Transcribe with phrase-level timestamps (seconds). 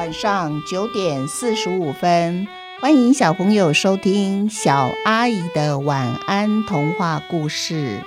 [0.00, 2.48] 晚上九点四十五分，
[2.80, 8.02] 欢迎小朋友收听小阿姨的晚安童话故事。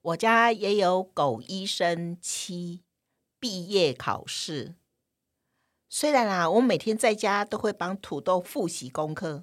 [0.00, 2.80] 我家也有狗医生七
[3.38, 4.76] 毕业考试。
[5.92, 9.42] 虽然啊，我每天在家都会帮土豆复习功课，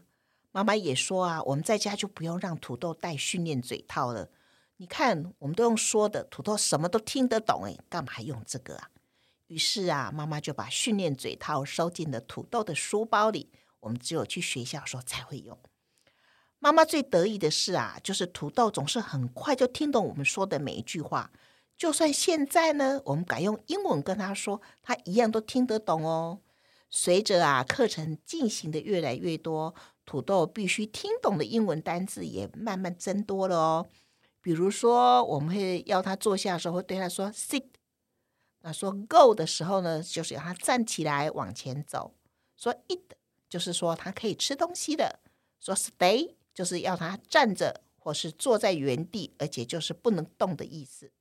[0.54, 4.30] 妈妈也说啊，我们在家就不用让土豆戴训练嘴套了。
[4.78, 8.90] 你看，我们都用说的，土豆什么都听得懂，诶，干嘛用这个啊？
[9.48, 13.52] 于是啊，妈妈就把训练嘴套收进了土豆的书包里，
[13.82, 15.60] 我们只有去学校的时候才会用。
[16.60, 21.30] 妈妈最得意的是啊，就是土豆总是很快就听懂我们说的每一句话。
[21.78, 26.40] 就算现在呢，我们改用英文跟他说，他一样都听得懂哦。
[26.90, 29.76] 随着啊课程进行的越来越多，
[30.06, 33.88] 土豆必须听懂的英文单字也慢慢增多了哦。
[34.42, 37.66] 比如说，我们会要他坐下的时候，会对他说 “sit”。
[38.62, 42.16] 那说 “go” 的时候呢，就是要他站起来往前走。
[42.56, 43.02] 说 “eat”
[43.48, 45.20] 就是说他可以吃东西的。
[45.60, 51.12] 说 “stay” 就是要他站着或是坐在原地，而且就是不能动的意思。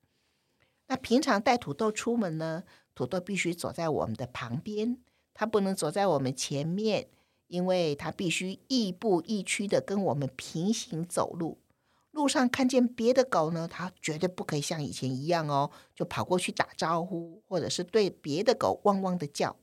[0.89, 4.99] 那平常带土豆出门呢，土豆必须走在我们的旁边，
[5.35, 7.09] 它不能走在我们前面，
[7.49, 11.59] 因为它必须亦步亦趋的跟我们平行走路。
[12.13, 19.57] 路上看见别的狗呢，它绝对不可以像以前一样哦，就跑过去打招呼，或者是对别的狗汪汪的叫。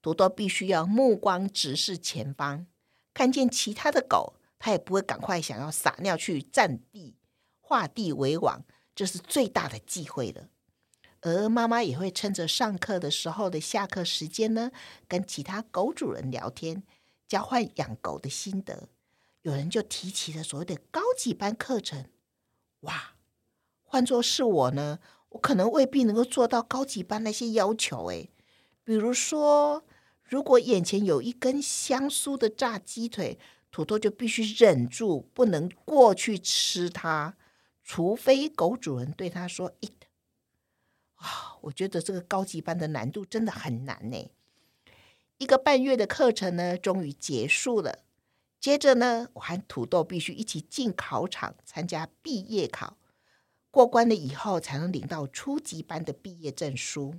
[0.00, 2.66] 土豆必须要目光直视前方，
[3.12, 7.16] 看见其他的狗，它也不会赶快想要撒尿去占地，
[7.60, 8.64] 画地为王。
[8.98, 10.48] 这是最大的忌讳了，
[11.20, 14.72] 而妈妈也会趁着上课的时候的下课时间呢，
[15.06, 16.82] 跟其他狗主人聊天，
[17.28, 18.88] 交换养狗的心得。
[19.42, 22.06] 有人就提起了所谓的高级班课程，
[22.80, 23.14] 哇！
[23.84, 28.32] 换作是我呢，我可能未必能够做到高级班那些要求诶。
[28.82, 29.84] 比如说，
[30.24, 33.38] 如果眼前有一根香酥的炸鸡腿，
[33.70, 37.36] 土豆就必须忍住不能过去吃它。
[37.90, 39.92] 除非狗主人对他说 “eat”，
[41.14, 44.30] 啊，我觉得这个高级班的难度真的很难呢。
[45.38, 48.00] 一个半月的课程呢，终于结束了。
[48.60, 52.98] 接着呢，我和土豆必须一起进考场参加毕业考，
[53.70, 57.14] 过关了以后才能领到初级班的毕业证书。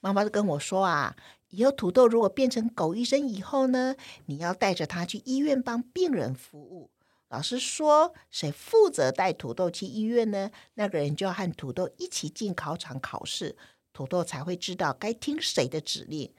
[0.00, 1.14] 妈妈就跟我说啊，
[1.50, 3.94] 以后土豆如果变成狗医生以后呢，
[4.24, 6.88] 你要带着他去医院帮病人服务。
[7.32, 10.50] 老师说：“谁负责带土豆去医院呢？
[10.74, 13.56] 那个人就要和土豆一起进考场考试，
[13.94, 16.30] 土豆才会知道该听谁的指令。”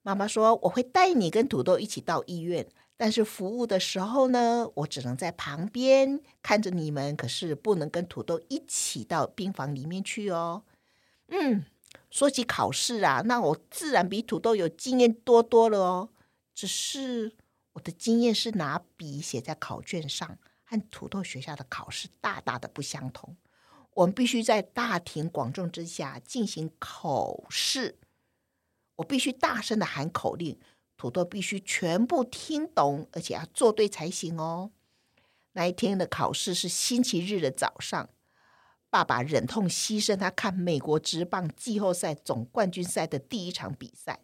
[0.00, 10.62] 妈妈说：“我会带你跟土豆一起到医院，但是服务的时候呢，我只能在旁边看着你们，可是不能跟土豆一起到病房里面去哦。”
[11.28, 11.66] 嗯，
[12.10, 16.08] 说起考试啊，那我自然比土豆有经验多多了哦。
[16.54, 17.34] 只是。
[17.78, 23.36] 我的经验是拿笔写在考卷上，和土豆学校的考试大大的不相同。
[23.94, 27.96] 我们必须在大庭广众之下进行口试，
[28.96, 30.58] 我必须大声的喊口令，
[30.96, 34.72] 土豆必须全部听懂，而且要做对才行哦。
[35.52, 38.10] 那一天的考试是星期日的早上，
[38.90, 44.18] 爸爸忍痛牺牲他看美国职棒季后赛总冠军赛的第一场比赛，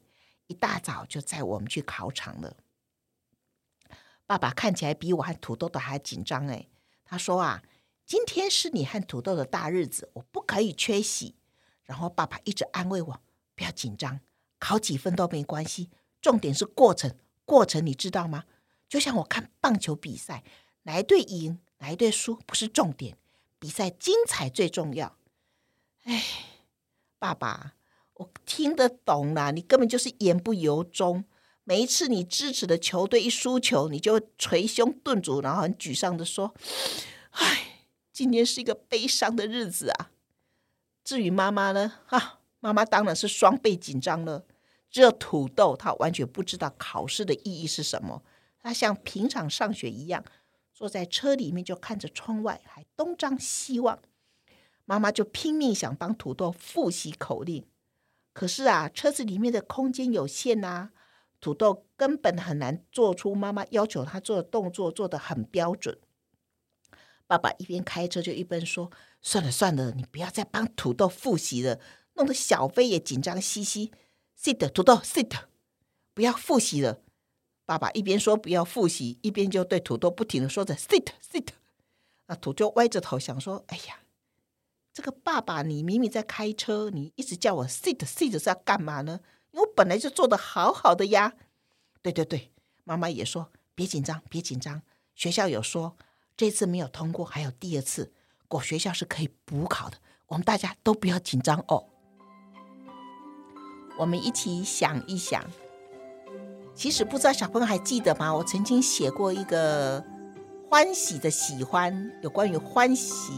[0.48, 2.56] 一大早就载我们去考场了。
[4.27, 6.69] 爸爸看起来比我和土豆都还紧张哎，
[7.05, 7.62] 他说啊，
[8.07, 11.35] 今天是你和土豆的大日子，我不可以缺席。
[11.85, 13.21] 然后爸爸一直安慰我，
[13.55, 14.21] 不要紧张，
[14.59, 15.91] 考几分都没关系，
[16.23, 17.15] 重点是过程。
[17.45, 18.45] 过程你知道吗？
[18.89, 20.43] 就像我看棒球比赛，
[20.84, 23.19] 哪一队赢，哪一队输不是重点，
[23.59, 25.19] 比赛精彩最重要。
[26.04, 26.25] 哎，
[27.19, 27.75] 爸爸，
[28.15, 31.25] 我听得懂啦，你根本就是言不由衷。
[31.65, 36.55] 每一次你支持的球队一输球，你就捶胸顿足，然后很沮丧的说
[37.33, 40.11] ：“唉，今天是一个悲伤的日子啊。”
[41.03, 42.01] 至于妈妈呢？
[42.09, 44.45] 啊，妈妈当然是双倍紧张了。
[44.91, 48.22] 只有土豆，他完全不知道考试的意义是什么。
[48.63, 50.22] 他像平常上学一样，
[50.72, 53.99] 坐在车里面就看着窗外，还东张西望。
[54.84, 57.67] 妈妈就拼命想帮土豆复习口令，
[58.34, 60.91] 可是啊，车子里面的空间有限呐、啊。
[61.45, 65.99] 土豆根本很难做出妈妈要求他做的动作，做得很标准。
[67.27, 71.79] 爸爸一边开车就一边说：“算了算了，你不要再帮土豆复习了，
[72.15, 73.93] 弄得小飞也紧张兮兮。”
[74.41, 75.33] Sit，土豆，sit，
[76.15, 77.03] 不要复习了。
[77.67, 81.49] 爸爸一边说不要复习，一边就对土豆不停的说着 “sit sit”。
[82.29, 84.01] 那土豆歪着头想说：“哎呀，
[84.95, 89.21] 这个爸爸，你明明在开车，你一直叫我 sit sit 是要干嘛呢？
[89.74, 91.34] 本来就做得好好的呀。”
[92.03, 92.50] 对对对，
[92.84, 94.82] 妈妈也说：“别紧张，别紧张。
[95.15, 95.97] 学校有说
[96.36, 98.12] 这次没有通过，还有第二次，
[98.48, 99.98] 果学校是可以补考的。
[100.26, 101.86] 我们大家都不要紧张哦。”
[103.97, 105.44] 我们一起想一想。
[106.74, 108.34] 其实不知道小朋友还记得吗？
[108.34, 110.04] 我曾经写过一个
[110.68, 113.32] 欢喜的喜欢，有关于欢喜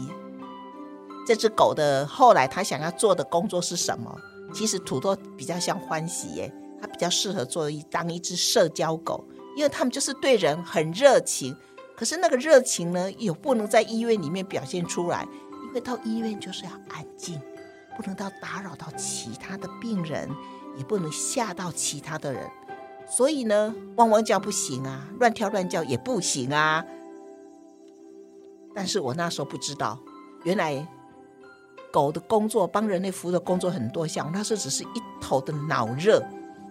[1.27, 2.07] 这只狗的。
[2.07, 4.19] 后来他想要做的工作是什么？
[4.53, 9.23] 其实土豆比较像欢喜耶，它比较适合做一当一只社交狗，
[9.55, 11.55] 因为他们就是对人很热情。
[11.95, 15.27] 可是那个热情呢，又不能在医院里面表现出来，
[15.67, 17.41] 因为到医院就是要安静，
[17.95, 20.29] 不能到打扰到其他的病人，
[20.77, 22.47] 也不能吓到其他的人。
[23.09, 26.85] 所以呢，汪汪叫不行啊，乱跳乱叫也不行啊。
[28.75, 29.99] 但是我那时候不知道，
[30.43, 30.87] 原来
[31.97, 36.23] 狗的工作帮人类服务的工作很多项，那时只是一头的脑热，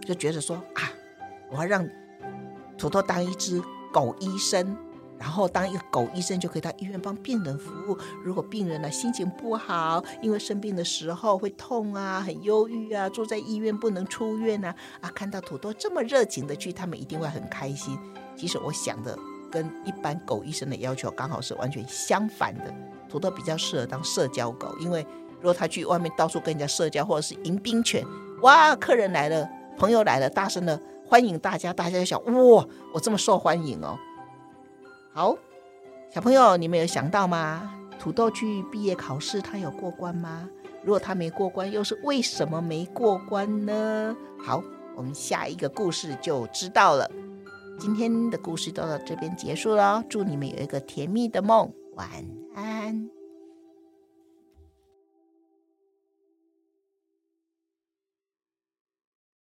[0.03, 0.89] 就觉得说啊，
[1.51, 1.85] 我要让
[2.79, 3.61] 土豆当一只
[3.93, 4.77] 狗医生。
[5.19, 7.99] 然后当一个狗医生就可以到医院帮病人服务。
[8.23, 17.99] 如果病人呢心情不好，因为生病的时候会痛啊，很忧郁啊，住在医院不能出院啊，啊，看到土豆这么热情的去，他们一定会很开心。
[18.37, 19.19] 其实我想的
[19.51, 22.73] 跟一般狗医生的要求刚好是完全相反的。
[23.09, 25.07] 土豆比较适合当社交狗，因为
[25.41, 28.05] 如果他去外面到处跟人家社交，或者是迎宾犬，
[28.43, 29.49] 哇，客人来了，
[29.79, 33.99] 朋友来了，大声的欢迎大家，大家想哇，我这么受欢迎哦。
[35.13, 35.37] 好，
[36.11, 37.73] 小朋友，你们有想到吗？
[37.99, 40.49] 土豆去毕业考试，他有过关吗？
[40.83, 44.17] 如果他没过关，又是为什么没过关呢？
[44.39, 44.63] 好，
[44.95, 47.11] 我们下一个故事就知道了。
[47.79, 52.46] 今天的故事都到这边结束了，祝你们有一个甜蜜的梦，晚安。
[52.57, 53.11] and